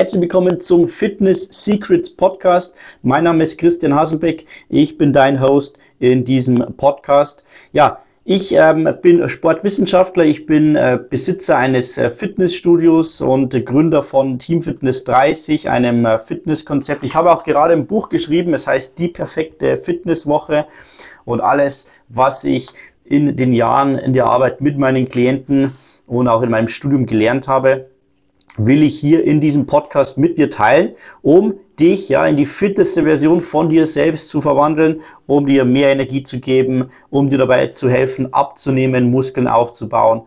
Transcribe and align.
Herzlich 0.00 0.22
willkommen 0.22 0.62
zum 0.62 0.88
Fitness 0.88 1.46
Secrets 1.50 2.08
Podcast. 2.08 2.74
Mein 3.02 3.24
Name 3.24 3.42
ist 3.42 3.58
Christian 3.58 3.94
Haselbeck. 3.94 4.46
Ich 4.70 4.96
bin 4.96 5.12
dein 5.12 5.42
Host 5.42 5.78
in 5.98 6.24
diesem 6.24 6.56
Podcast. 6.78 7.44
Ja, 7.72 7.98
ich 8.24 8.54
ähm, 8.54 8.88
bin 9.02 9.28
Sportwissenschaftler, 9.28 10.24
ich 10.24 10.46
bin 10.46 10.74
äh, 10.74 10.98
Besitzer 11.10 11.58
eines 11.58 11.98
äh, 11.98 12.08
Fitnessstudios 12.08 13.20
und 13.20 13.52
äh, 13.52 13.60
Gründer 13.60 14.02
von 14.02 14.38
Team 14.38 14.62
Fitness 14.62 15.04
30, 15.04 15.68
einem 15.68 16.06
äh, 16.06 16.18
Fitnesskonzept. 16.18 17.04
Ich 17.04 17.14
habe 17.14 17.30
auch 17.30 17.44
gerade 17.44 17.74
ein 17.74 17.86
Buch 17.86 18.08
geschrieben, 18.08 18.54
es 18.54 18.66
heißt 18.66 18.98
Die 18.98 19.08
perfekte 19.08 19.76
Fitnesswoche 19.76 20.64
und 21.26 21.42
alles, 21.42 21.88
was 22.08 22.42
ich 22.44 22.68
in 23.04 23.36
den 23.36 23.52
Jahren 23.52 23.98
in 23.98 24.14
der 24.14 24.24
Arbeit 24.24 24.62
mit 24.62 24.78
meinen 24.78 25.10
Klienten 25.10 25.74
und 26.06 26.26
auch 26.26 26.40
in 26.40 26.50
meinem 26.50 26.68
Studium 26.68 27.04
gelernt 27.04 27.48
habe, 27.48 27.89
will 28.58 28.82
ich 28.82 28.98
hier 28.98 29.24
in 29.24 29.40
diesem 29.40 29.66
Podcast 29.66 30.18
mit 30.18 30.38
dir 30.38 30.50
teilen, 30.50 30.94
um 31.22 31.54
dich 31.78 32.08
ja 32.08 32.26
in 32.26 32.36
die 32.36 32.46
fitteste 32.46 33.04
Version 33.04 33.40
von 33.40 33.68
dir 33.70 33.86
selbst 33.86 34.28
zu 34.28 34.40
verwandeln, 34.40 35.00
um 35.26 35.46
dir 35.46 35.64
mehr 35.64 35.90
Energie 35.90 36.22
zu 36.22 36.40
geben, 36.40 36.90
um 37.10 37.28
dir 37.28 37.38
dabei 37.38 37.68
zu 37.68 37.88
helfen, 37.88 38.32
abzunehmen, 38.34 39.10
Muskeln 39.10 39.48
aufzubauen. 39.48 40.22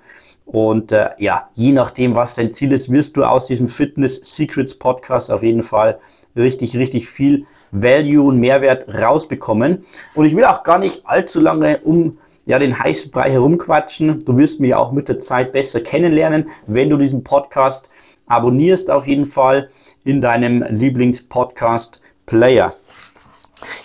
Und 0.46 0.92
äh, 0.92 1.10
ja, 1.20 1.50
je 1.54 1.72
nachdem, 1.72 2.16
was 2.16 2.36
dein 2.36 2.52
Ziel 2.52 2.72
ist, 2.72 2.92
wirst 2.92 3.18
du 3.18 3.24
aus 3.24 3.46
diesem 3.46 3.68
Fitness 3.68 4.20
Secrets 4.24 4.76
Podcast 4.76 5.32
auf 5.32 5.44
jeden 5.44 5.64
Fall 5.64 6.00
richtig, 6.36 6.76
richtig 6.78 7.08
viel 7.08 7.46
Value 7.72 8.28
und 8.28 8.40
Mehrwert 8.40 8.88
rausbekommen. 8.88 9.86
Und 10.16 10.26
ich 10.26 10.36
will 10.36 10.46
auch 10.46 10.64
gar 10.64 10.80
nicht 10.80 11.06
allzu 11.06 11.40
lange 11.40 11.80
um 11.80 12.18
ja, 12.46 12.60
den 12.60 12.78
heißen 12.78 13.12
Brei 13.12 13.32
herumquatschen. 13.32 14.24
Du 14.26 14.38
wirst 14.38 14.60
mich 14.60 14.76
auch 14.76 14.92
mit 14.92 15.08
der 15.08 15.20
Zeit 15.20 15.54
besser 15.54 15.82
kennenlernen, 15.82 16.50
wenn 16.68 16.90
du 16.90 16.98
diesen 16.98 17.24
Podcast 17.24 17.90
abonnierst 18.28 18.92
auf 18.92 19.08
jeden 19.08 19.26
Fall 19.26 19.70
in 20.04 20.22
deinem 20.22 20.64
Lieblingspodcast-Player. 20.64 22.74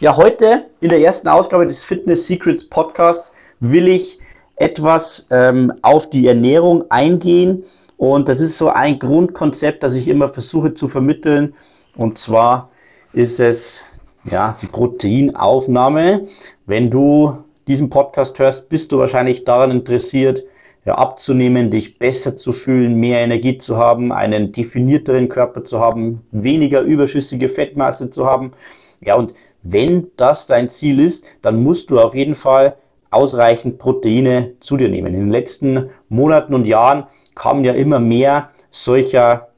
Ja, 0.00 0.16
heute 0.16 0.66
in 0.80 0.88
der 0.88 1.00
ersten 1.00 1.28
Ausgabe 1.28 1.66
des 1.66 1.84
Fitness 1.84 2.26
Secrets 2.26 2.64
Podcasts 2.64 3.32
will 3.60 3.88
ich 3.88 4.18
etwas 4.56 5.26
ähm, 5.30 5.72
auf 5.82 6.10
die 6.10 6.26
Ernährung 6.26 6.90
eingehen. 6.90 7.64
Und 7.96 8.28
das 8.28 8.40
ist 8.40 8.58
so 8.58 8.68
ein 8.68 8.98
Grundkonzept, 8.98 9.82
das 9.82 9.94
ich 9.94 10.08
immer 10.08 10.28
versuche 10.28 10.74
zu 10.74 10.88
vermitteln. 10.88 11.54
Und 11.96 12.18
zwar 12.18 12.70
ist 13.12 13.40
es 13.40 13.84
ja 14.24 14.56
die 14.62 14.66
Proteinaufnahme. 14.66 16.26
Wenn 16.66 16.90
du 16.90 17.38
diesen 17.66 17.90
Podcast 17.90 18.38
hörst, 18.38 18.68
bist 18.68 18.92
du 18.92 18.98
wahrscheinlich 18.98 19.44
daran 19.44 19.70
interessiert, 19.70 20.44
abzunehmen, 20.86 21.70
dich 21.70 21.98
besser 21.98 22.36
zu 22.36 22.52
fühlen, 22.52 22.94
mehr 22.94 23.20
Energie 23.20 23.58
zu 23.58 23.76
haben, 23.76 24.12
einen 24.12 24.52
definierteren 24.52 25.28
Körper 25.28 25.64
zu 25.64 25.80
haben, 25.80 26.22
weniger 26.30 26.80
überschüssige 26.80 27.48
Fettmasse 27.48 28.10
zu 28.10 28.26
haben. 28.26 28.52
Ja, 29.00 29.16
und 29.16 29.34
wenn 29.62 30.08
das 30.16 30.46
dein 30.46 30.68
Ziel 30.68 31.00
ist, 31.00 31.38
dann 31.42 31.62
musst 31.62 31.90
du 31.90 32.00
auf 32.00 32.14
jeden 32.14 32.34
Fall 32.34 32.76
ausreichend 33.10 33.78
Proteine 33.78 34.54
zu 34.60 34.76
dir 34.76 34.88
nehmen. 34.88 35.14
In 35.14 35.20
den 35.20 35.30
letzten 35.30 35.90
Monaten 36.08 36.54
und 36.54 36.66
Jahren 36.66 37.04
kamen 37.34 37.64
ja 37.64 37.72
immer 37.72 38.00
mehr 38.00 38.50
solcher 38.70 39.48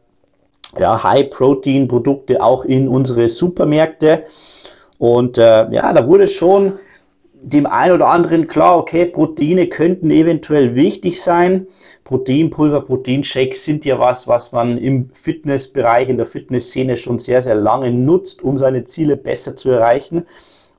ja, 0.78 1.02
High-Protein-Produkte 1.02 2.42
auch 2.42 2.64
in 2.64 2.88
unsere 2.88 3.28
Supermärkte. 3.28 4.24
Und 4.98 5.38
äh, 5.38 5.70
ja, 5.70 5.92
da 5.92 6.06
wurde 6.06 6.26
schon 6.26 6.74
dem 7.42 7.66
einen 7.66 7.94
oder 7.94 8.08
anderen 8.08 8.46
klar, 8.46 8.76
okay, 8.78 9.06
Proteine 9.06 9.68
könnten 9.68 10.10
eventuell 10.10 10.74
wichtig 10.74 11.20
sein. 11.22 11.66
Proteinpulver, 12.04 12.82
Proteinshakes 12.82 13.64
sind 13.64 13.84
ja 13.84 13.98
was, 13.98 14.28
was 14.28 14.52
man 14.52 14.76
im 14.78 15.10
Fitnessbereich, 15.14 16.08
in 16.08 16.16
der 16.16 16.26
Fitnessszene 16.26 16.96
schon 16.96 17.18
sehr, 17.18 17.40
sehr 17.42 17.54
lange 17.54 17.90
nutzt, 17.90 18.42
um 18.42 18.58
seine 18.58 18.84
Ziele 18.84 19.16
besser 19.16 19.56
zu 19.56 19.70
erreichen. 19.70 20.26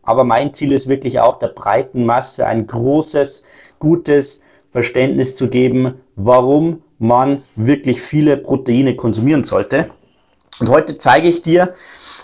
Aber 0.04 0.24
mein 0.24 0.54
Ziel 0.54 0.72
ist 0.72 0.88
wirklich 0.88 1.20
auch 1.20 1.40
der 1.40 1.48
breiten 1.48 2.06
Masse 2.06 2.46
ein 2.46 2.68
großes, 2.68 3.44
gutes 3.80 4.44
Verständnis 4.70 5.36
zu 5.36 5.50
geben, 5.50 5.96
warum 6.16 6.82
man 6.98 7.42
wirklich 7.56 8.02
viele 8.02 8.38
Proteine 8.38 8.96
konsumieren 8.96 9.44
sollte. 9.44 9.90
Und 10.60 10.70
heute 10.70 10.98
zeige 10.98 11.28
ich 11.28 11.42
dir, 11.42 11.74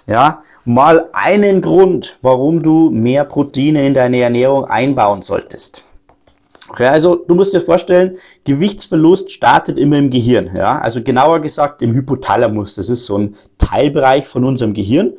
ja, 0.08 0.42
mal 0.64 1.10
einen 1.12 1.62
Grund, 1.62 2.18
warum 2.22 2.64
du 2.64 2.90
mehr 2.90 3.26
Proteine 3.26 3.86
in 3.86 3.94
deine 3.94 4.22
Ernährung 4.22 4.66
einbauen 4.66 5.22
solltest. 5.22 5.84
Okay, 6.70 6.88
also 6.88 7.16
du 7.16 7.36
musst 7.36 7.54
dir 7.54 7.62
vorstellen, 7.62 8.18
Gewichtsverlust 8.44 9.32
startet 9.32 9.78
immer 9.78 9.98
im 9.98 10.10
Gehirn. 10.10 10.56
Ja? 10.56 10.80
Also 10.80 11.02
genauer 11.02 11.40
gesagt 11.40 11.82
im 11.82 11.94
Hypothalamus. 11.94 12.76
Das 12.76 12.90
ist 12.90 13.06
so 13.06 13.18
ein 13.18 13.36
Teilbereich 13.58 14.28
von 14.28 14.44
unserem 14.44 14.74
Gehirn. 14.74 15.14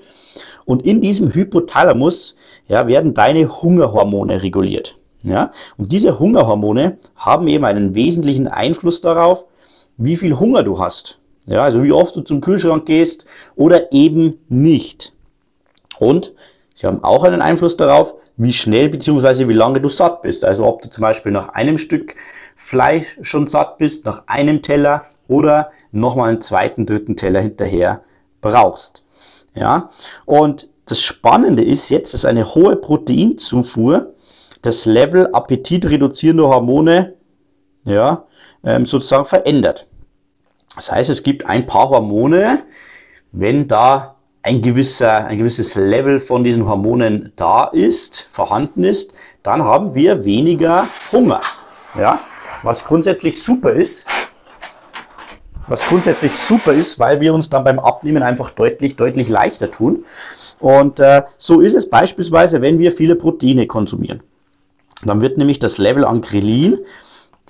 Und 0.67 0.85
in 0.85 1.01
diesem 1.01 1.33
Hypothalamus 1.33 2.37
ja, 2.67 2.87
werden 2.87 3.15
deine 3.15 3.63
Hungerhormone 3.63 4.43
reguliert. 4.43 4.97
Ja? 5.23 5.53
Und 5.79 5.91
diese 5.93 6.19
Hungerhormone 6.19 6.99
haben 7.17 7.49
eben 7.49 7.65
einen 7.65 7.95
wesentlichen 7.95 8.47
Einfluss 8.47 9.01
darauf, 9.01 9.47
wie 9.97 10.17
viel 10.17 10.39
Hunger 10.39 10.63
du 10.63 10.79
hast. 10.79 11.18
Ja, 11.49 11.65
also 11.65 11.83
wie 11.83 11.93
oft 11.93 12.15
du 12.15 12.21
zum 12.21 12.43
Kühlschrank 12.43 12.85
gehst 12.85 13.25
oder 13.57 13.91
eben 13.91 14.39
nicht. 14.49 15.15
Und 15.99 16.35
sie 16.75 16.87
haben 16.87 17.03
auch 17.03 17.25
einen 17.25 17.41
Einfluss 17.41 17.77
darauf, 17.77 18.15
wie 18.37 18.53
schnell 18.53 18.91
bzw. 18.91 19.49
wie 19.49 19.55
lange 19.55 19.81
du 19.81 19.89
satt 19.89 20.21
bist. 20.23 20.45
Also 20.45 20.67
ob 20.67 20.83
du 20.83 20.91
zum 20.91 21.03
Beispiel 21.03 21.33
nach 21.33 21.49
einem 21.49 21.79
Stück 21.79 22.17
Fleisch 22.55 23.19
schon 23.23 23.47
satt 23.47 23.79
bist, 23.79 24.05
nach 24.05 24.25
einem 24.27 24.63
Teller 24.63 25.07
oder 25.27 25.71
nochmal 25.91 26.31
einen 26.31 26.43
zweiten, 26.43 26.85
dritten 26.85 27.17
Teller 27.17 27.41
hinterher 27.41 28.03
brauchst. 28.43 29.05
Ja, 29.55 29.89
und 30.27 30.69
das 30.85 31.01
Spannende 31.01 31.65
ist 31.65 31.89
jetzt, 31.89 32.13
dass 32.15 32.25
eine 32.25 32.55
hohe 32.55 32.77
Proteinzufuhr 32.77 34.13
das 34.61 34.85
Level 34.85 35.29
appetitreduzierender 35.33 36.49
Hormone 36.49 37.15
ja, 37.85 38.25
ähm, 38.65 38.85
sozusagen 38.85 39.25
verändert. 39.25 39.87
Das 40.79 40.93
heißt, 40.93 41.11
es 41.11 41.25
gibt 41.25 41.45
ein 41.45 41.67
paar 41.67 41.89
Hormone, 41.89 42.63
wenn 43.33 43.67
da 43.67 44.15
ein, 44.43 44.63
gewisser, 44.63 45.25
ein 45.25 45.37
gewisses 45.37 45.75
Level 45.75 46.21
von 46.21 46.45
diesen 46.45 46.69
Hormonen 46.69 47.33
da 47.35 47.65
ist, 47.65 48.29
vorhanden 48.31 48.85
ist, 48.85 49.13
dann 49.43 49.65
haben 49.65 49.97
wir 49.97 50.25
weniger 50.25 50.87
Hunger. 51.11 51.41
Ja? 51.99 52.21
Was 52.63 52.85
grundsätzlich 52.85 53.43
super 53.43 53.73
ist, 53.73 54.07
was 55.67 55.85
grundsätzlich 55.89 56.33
super 56.33 56.73
ist, 56.73 57.01
weil 57.01 57.21
wir 57.21 57.35
uns 57.35 57.51
dann 57.51 57.65
beim 57.65 57.81
Abnehmen 57.81 58.23
einfach 58.23 58.51
deutlich, 58.51 58.95
deutlich 58.95 59.29
leichter 59.29 59.73
tun. 59.73 60.05
Und 60.61 61.01
äh, 61.01 61.25
so 61.39 61.61
ist 61.61 61.75
es 61.75 61.91
beispielsweise, 61.91 62.63
wenn 62.63 62.79
wir 62.79 62.93
viele 62.93 63.17
Proteine 63.17 63.67
konsumieren. 63.67 64.23
Dann 65.05 65.23
wird 65.23 65.39
nämlich 65.39 65.59
das 65.59 65.79
Level 65.79 66.05
an 66.05 66.21
Grelin, 66.21 66.79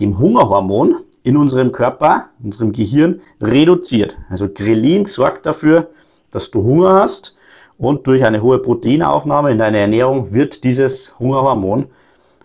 dem 0.01 0.19
Hungerhormon, 0.19 1.05
in 1.29 1.37
unserem 1.37 1.73
Körper, 1.73 2.31
in 2.39 2.47
unserem 2.47 2.73
Gehirn 2.73 3.21
reduziert. 3.43 4.17
Also 4.31 4.49
Grelin 4.49 5.05
sorgt 5.05 5.45
dafür, 5.45 5.91
dass 6.31 6.51
du 6.51 6.63
Hunger 6.63 6.95
hast 6.95 7.37
und 7.77 8.07
durch 8.07 8.25
eine 8.25 8.41
hohe 8.41 8.59
Proteinaufnahme 8.59 9.51
in 9.51 9.59
deiner 9.59 9.77
Ernährung 9.77 10.33
wird 10.33 10.65
dieses 10.65 11.19
Hungerhormon 11.19 11.89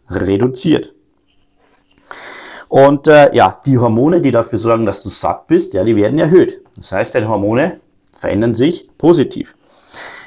reduziert. 0.09 0.93
Und 2.67 3.07
äh, 3.07 3.33
ja, 3.33 3.61
die 3.65 3.77
Hormone, 3.77 4.19
die 4.19 4.31
dafür 4.31 4.59
sorgen, 4.59 4.85
dass 4.85 5.01
du 5.01 5.07
satt 5.07 5.47
bist, 5.47 5.73
ja, 5.73 5.85
die 5.85 5.95
werden 5.95 6.19
erhöht. 6.19 6.59
Das 6.75 6.91
heißt, 6.91 7.15
deine 7.15 7.29
Hormone 7.29 7.79
verändern 8.17 8.53
sich 8.53 8.89
positiv. 8.97 9.55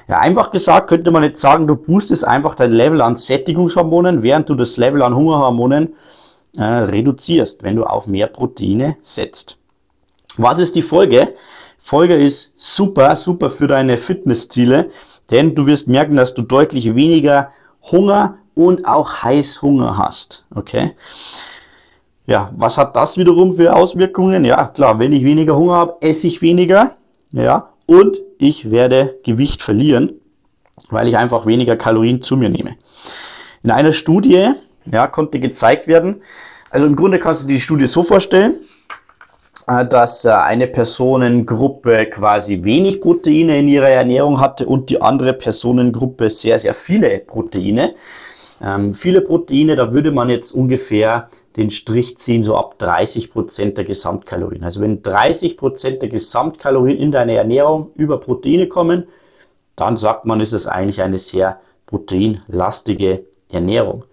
Ja, 0.08 0.20
einfach 0.20 0.50
gesagt 0.50 0.88
könnte 0.88 1.10
man 1.10 1.24
jetzt 1.24 1.42
sagen, 1.42 1.66
du 1.66 1.76
boostest 1.76 2.24
einfach 2.24 2.54
dein 2.54 2.70
Level 2.70 3.02
an 3.02 3.16
Sättigungshormonen, 3.16 4.22
während 4.22 4.48
du 4.48 4.54
das 4.54 4.78
Level 4.78 5.02
an 5.02 5.14
Hungerhormonen 5.14 5.94
äh, 6.58 6.64
reduzierst, 6.64 7.62
wenn 7.62 7.76
du 7.76 7.84
auf 7.84 8.06
mehr 8.06 8.26
Proteine 8.26 8.96
setzt. 9.02 9.58
Was 10.36 10.58
ist 10.58 10.76
die 10.76 10.82
Folge? 10.82 11.34
Folge 11.78 12.16
ist 12.16 12.52
super, 12.56 13.16
super 13.16 13.50
für 13.50 13.66
deine 13.66 13.98
Fitnessziele, 13.98 14.90
denn 15.30 15.54
du 15.54 15.66
wirst 15.66 15.88
merken, 15.88 16.16
dass 16.16 16.34
du 16.34 16.42
deutlich 16.42 16.94
weniger 16.94 17.50
Hunger 17.82 18.38
und 18.54 18.86
auch 18.86 19.22
Heißhunger 19.22 19.96
hast. 19.98 20.46
Okay? 20.54 20.92
Ja, 22.26 22.50
was 22.56 22.76
hat 22.76 22.96
das 22.96 23.16
wiederum 23.18 23.54
für 23.54 23.74
Auswirkungen? 23.74 24.44
Ja, 24.44 24.68
klar, 24.68 24.98
wenn 24.98 25.12
ich 25.12 25.24
weniger 25.24 25.56
Hunger 25.56 25.74
habe, 25.74 25.96
esse 26.00 26.26
ich 26.26 26.42
weniger. 26.42 26.96
Ja, 27.30 27.70
und 27.86 28.18
ich 28.38 28.70
werde 28.70 29.18
Gewicht 29.24 29.62
verlieren, 29.62 30.14
weil 30.90 31.06
ich 31.06 31.16
einfach 31.16 31.46
weniger 31.46 31.76
Kalorien 31.76 32.22
zu 32.22 32.36
mir 32.36 32.48
nehme. 32.48 32.76
In 33.62 33.70
einer 33.70 33.92
Studie 33.92 34.50
ja, 34.90 35.06
konnte 35.06 35.40
gezeigt 35.40 35.86
werden. 35.86 36.22
Also 36.70 36.86
im 36.86 36.96
Grunde 36.96 37.18
kannst 37.18 37.42
du 37.42 37.46
dir 37.46 37.54
die 37.54 37.60
Studie 37.60 37.86
so 37.86 38.02
vorstellen, 38.02 38.56
äh, 39.66 39.86
dass 39.86 40.24
äh, 40.24 40.30
eine 40.30 40.66
Personengruppe 40.66 42.06
quasi 42.06 42.64
wenig 42.64 43.00
Proteine 43.00 43.58
in 43.58 43.68
ihrer 43.68 43.88
Ernährung 43.88 44.40
hatte 44.40 44.66
und 44.66 44.90
die 44.90 45.00
andere 45.00 45.32
Personengruppe 45.32 46.30
sehr, 46.30 46.58
sehr 46.58 46.74
viele 46.74 47.18
Proteine. 47.20 47.94
Ähm, 48.62 48.94
viele 48.94 49.20
Proteine, 49.20 49.76
da 49.76 49.92
würde 49.92 50.12
man 50.12 50.30
jetzt 50.30 50.52
ungefähr 50.52 51.28
den 51.56 51.70
Strich 51.70 52.16
ziehen, 52.16 52.42
so 52.42 52.56
ab 52.56 52.78
30 52.78 53.30
Prozent 53.30 53.76
der 53.76 53.84
Gesamtkalorien. 53.84 54.64
Also 54.64 54.80
wenn 54.80 55.02
30 55.02 55.56
Prozent 55.56 56.02
der 56.02 56.08
Gesamtkalorien 56.08 56.98
in 56.98 57.12
deine 57.12 57.36
Ernährung 57.36 57.90
über 57.96 58.18
Proteine 58.18 58.66
kommen, 58.66 59.08
dann 59.74 59.96
sagt 59.96 60.24
man, 60.24 60.40
ist 60.40 60.54
es 60.54 60.66
eigentlich 60.66 61.02
eine 61.02 61.18
sehr 61.18 61.60
proteinlastige 61.86 63.26
Ernährung. 63.50 64.04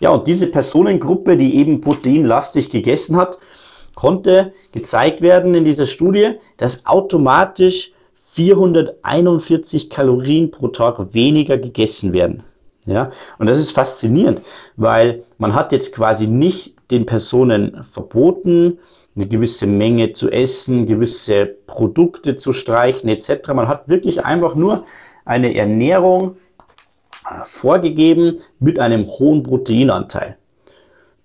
Ja, 0.00 0.10
und 0.10 0.28
diese 0.28 0.46
Personengruppe, 0.46 1.36
die 1.36 1.56
eben 1.56 1.80
proteinlastig 1.80 2.70
gegessen 2.70 3.16
hat, 3.16 3.38
konnte 3.94 4.52
gezeigt 4.72 5.22
werden 5.22 5.54
in 5.54 5.64
dieser 5.64 5.86
Studie, 5.86 6.34
dass 6.56 6.86
automatisch 6.86 7.92
441 8.14 9.90
Kalorien 9.90 10.50
pro 10.50 10.68
Tag 10.68 11.14
weniger 11.14 11.58
gegessen 11.58 12.12
werden. 12.12 12.44
Ja, 12.84 13.10
und 13.38 13.48
das 13.48 13.58
ist 13.58 13.72
faszinierend, 13.72 14.40
weil 14.76 15.24
man 15.36 15.54
hat 15.54 15.72
jetzt 15.72 15.92
quasi 15.92 16.26
nicht 16.26 16.74
den 16.90 17.04
Personen 17.04 17.82
verboten, 17.82 18.78
eine 19.14 19.26
gewisse 19.26 19.66
Menge 19.66 20.12
zu 20.12 20.30
essen, 20.30 20.86
gewisse 20.86 21.46
Produkte 21.66 22.36
zu 22.36 22.52
streichen 22.52 23.08
etc. 23.08 23.48
Man 23.48 23.68
hat 23.68 23.88
wirklich 23.88 24.24
einfach 24.24 24.54
nur 24.54 24.84
eine 25.24 25.54
Ernährung 25.54 26.36
äh, 26.36 26.47
vorgegeben 27.44 28.40
mit 28.58 28.78
einem 28.78 29.06
hohen 29.06 29.42
Proteinanteil. 29.42 30.36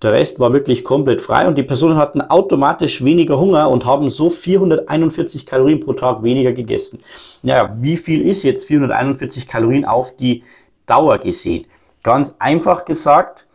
Der 0.02 0.12
Rest 0.12 0.38
war 0.38 0.52
wirklich 0.52 0.84
komplett 0.84 1.22
frei 1.22 1.46
und 1.46 1.56
die 1.56 1.62
Personen 1.62 1.96
hatten 1.96 2.20
automatisch 2.20 3.02
weniger 3.02 3.38
Hunger 3.38 3.70
und 3.70 3.86
haben 3.86 4.10
so 4.10 4.28
441 4.28 5.46
Kalorien 5.46 5.80
pro 5.80 5.94
Tag 5.94 6.22
weniger 6.22 6.52
gegessen. 6.52 7.00
Naja, 7.42 7.74
wie 7.78 7.96
viel 7.96 8.20
ist 8.20 8.42
jetzt 8.42 8.66
441 8.66 9.48
Kalorien 9.48 9.86
auf 9.86 10.14
die 10.16 10.42
Dauer 10.86 11.18
gesehen? 11.18 11.66
Ganz 12.02 12.34
einfach 12.38 12.84
gesagt, 12.84 13.46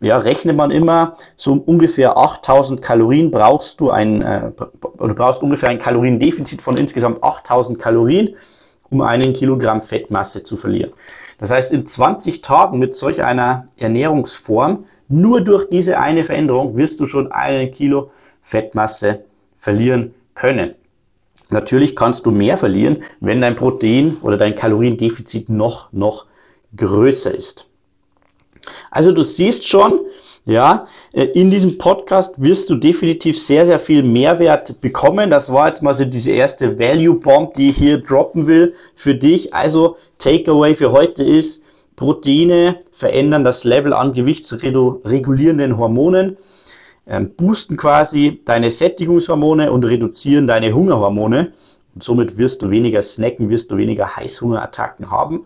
ja, 0.00 0.16
rechnet 0.16 0.56
man 0.56 0.70
immer, 0.70 1.16
so 1.36 1.52
ungefähr 1.54 2.16
8000 2.16 2.82
Kalorien 2.82 3.30
brauchst 3.30 3.80
du 3.80 3.90
ein, 3.90 4.22
äh, 4.22 4.50
oder 4.98 5.14
brauchst 5.14 5.42
ungefähr 5.42 5.68
ein 5.68 5.78
Kaloriendefizit 5.78 6.62
von 6.62 6.76
insgesamt 6.76 7.22
8000 7.22 7.78
Kalorien, 7.78 8.36
um 8.90 9.00
einen 9.02 9.32
Kilogramm 9.32 9.82
Fettmasse 9.82 10.42
zu 10.42 10.56
verlieren. 10.56 10.92
Das 11.38 11.50
heißt, 11.50 11.72
in 11.72 11.86
20 11.86 12.42
Tagen 12.42 12.78
mit 12.78 12.94
solch 12.94 13.22
einer 13.22 13.66
Ernährungsform, 13.76 14.86
nur 15.08 15.40
durch 15.40 15.68
diese 15.68 15.98
eine 15.98 16.24
Veränderung, 16.24 16.76
wirst 16.76 17.00
du 17.00 17.06
schon 17.06 17.30
einen 17.30 17.70
Kilo 17.72 18.10
Fettmasse 18.42 19.24
verlieren 19.54 20.14
können. 20.34 20.74
Natürlich 21.50 21.96
kannst 21.96 22.26
du 22.26 22.30
mehr 22.30 22.56
verlieren, 22.56 23.02
wenn 23.20 23.40
dein 23.40 23.56
Protein 23.56 24.16
oder 24.22 24.36
dein 24.36 24.54
Kaloriendefizit 24.54 25.48
noch, 25.48 25.92
noch 25.92 26.26
größer 26.76 27.34
ist. 27.34 27.66
Also 28.90 29.12
du 29.12 29.22
siehst 29.22 29.66
schon, 29.66 30.00
ja, 30.48 30.86
äh, 31.12 31.24
in 31.24 31.50
diesem 31.50 31.76
Podcast 31.76 32.40
wirst 32.40 32.70
du 32.70 32.76
definitiv 32.76 33.38
sehr, 33.38 33.66
sehr 33.66 33.78
viel 33.78 34.02
Mehrwert 34.02 34.80
bekommen. 34.80 35.28
Das 35.28 35.52
war 35.52 35.68
jetzt 35.68 35.82
mal 35.82 35.92
so 35.92 36.06
diese 36.06 36.32
erste 36.32 36.78
Value 36.78 37.16
Bomb, 37.16 37.52
die 37.52 37.68
ich 37.68 37.76
hier 37.76 37.98
droppen 37.98 38.46
will 38.46 38.72
für 38.94 39.14
dich. 39.14 39.52
Also 39.52 39.96
Takeaway 40.16 40.74
für 40.74 40.90
heute 40.90 41.22
ist, 41.22 41.62
Proteine 41.96 42.80
verändern 42.92 43.44
das 43.44 43.64
Level 43.64 43.92
an 43.92 44.14
gewichtsregulierenden 44.14 45.76
Hormonen, 45.76 46.38
ähm, 47.06 47.34
boosten 47.36 47.76
quasi 47.76 48.40
deine 48.46 48.70
Sättigungshormone 48.70 49.70
und 49.70 49.84
reduzieren 49.84 50.46
deine 50.46 50.72
Hungerhormone. 50.72 51.52
Und 51.94 52.02
somit 52.02 52.38
wirst 52.38 52.62
du 52.62 52.70
weniger 52.70 53.02
snacken, 53.02 53.50
wirst 53.50 53.70
du 53.70 53.76
weniger 53.76 54.16
Heißhungerattacken 54.16 55.10
haben 55.10 55.44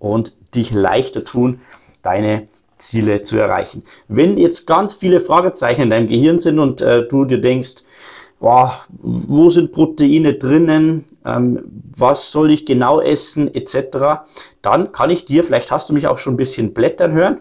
und 0.00 0.34
dich 0.56 0.72
leichter 0.72 1.22
tun, 1.22 1.60
deine 2.02 2.46
Ziele 2.80 3.22
zu 3.22 3.38
erreichen. 3.38 3.84
Wenn 4.08 4.36
jetzt 4.36 4.66
ganz 4.66 4.94
viele 4.94 5.20
Fragezeichen 5.20 5.82
in 5.82 5.90
deinem 5.90 6.08
Gehirn 6.08 6.40
sind 6.40 6.58
und 6.58 6.80
äh, 6.80 7.06
du 7.06 7.24
dir 7.24 7.40
denkst, 7.40 7.82
boah, 8.40 8.80
wo 8.88 9.50
sind 9.50 9.72
Proteine 9.72 10.34
drinnen, 10.34 11.04
ähm, 11.24 11.62
was 11.96 12.32
soll 12.32 12.50
ich 12.50 12.66
genau 12.66 13.00
essen, 13.00 13.54
etc., 13.54 14.24
dann 14.62 14.92
kann 14.92 15.10
ich 15.10 15.26
dir, 15.26 15.44
vielleicht 15.44 15.70
hast 15.70 15.90
du 15.90 15.94
mich 15.94 16.06
auch 16.06 16.18
schon 16.18 16.34
ein 16.34 16.38
bisschen 16.38 16.72
blättern 16.72 17.12
hören, 17.12 17.40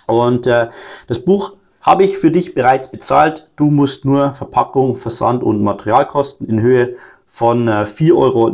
Und 0.07 0.47
äh, 0.47 0.69
das 1.07 1.19
Buch 1.19 1.53
habe 1.81 2.03
ich 2.03 2.17
für 2.17 2.31
dich 2.31 2.53
bereits 2.53 2.89
bezahlt. 2.89 3.49
Du 3.55 3.65
musst 3.65 4.05
nur 4.05 4.33
Verpackung, 4.33 4.95
Versand 4.95 5.43
und 5.43 5.61
Materialkosten 5.61 6.47
in 6.47 6.61
Höhe 6.61 6.95
von 7.25 7.67
äh, 7.67 7.83
4,99 7.83 8.15
Euro 8.15 8.49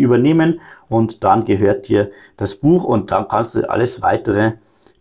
übernehmen 0.00 0.60
und 0.88 1.24
dann 1.24 1.44
gehört 1.44 1.88
dir 1.88 2.10
das 2.36 2.54
Buch 2.54 2.84
und 2.84 3.10
dann 3.10 3.26
kannst 3.28 3.56
du 3.56 3.68
alles 3.68 4.02
weitere 4.02 4.52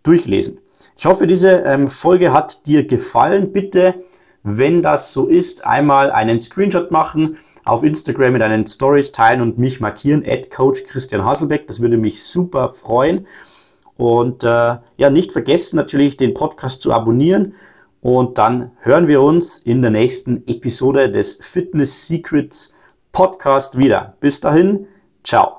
durchlesen. 0.04 0.60
Ich 0.98 1.06
hoffe, 1.06 1.28
diese 1.28 1.50
ähm, 1.50 1.88
Folge 1.88 2.34
hat 2.34 2.66
dir 2.68 2.86
gefallen. 2.86 3.54
Bitte, 3.54 3.96
wenn 4.44 4.82
das 4.82 5.14
so 5.14 5.28
ist, 5.28 5.66
einmal 5.66 6.12
einen 6.12 6.40
Screenshot 6.40 6.92
machen 6.92 7.38
auf 7.70 7.84
Instagram 7.84 8.34
mit 8.34 8.42
deinen 8.42 8.68
Stories 8.68 9.12
teilen 9.12 9.42
und 9.42 9.58
mich 9.58 9.80
markieren, 9.80 10.24
at 10.26 10.52
Coach 10.52 10.84
Christian 10.84 11.24
Hasselbeck. 11.24 11.68
Das 11.68 11.82
würde 11.82 11.98
mich 11.98 12.24
super 12.24 12.70
freuen. 12.70 13.28
Und 13.98 14.44
äh, 14.44 14.78
ja, 14.98 15.10
nicht 15.10 15.32
vergessen 15.32 15.76
natürlich 15.76 16.18
den 16.18 16.34
Podcast 16.34 16.82
zu 16.82 16.94
abonnieren. 16.94 17.54
Und 18.02 18.38
dann 18.38 18.72
hören 18.80 19.08
wir 19.08 19.22
uns 19.22 19.58
in 19.58 19.82
der 19.82 19.92
nächsten 19.92 20.48
Episode 20.48 21.12
des 21.12 21.36
Fitness 21.42 22.08
Secrets 22.08 22.74
Podcast 23.12 23.78
wieder. 23.78 24.16
Bis 24.22 24.40
dahin, 24.40 24.88
ciao. 25.24 25.59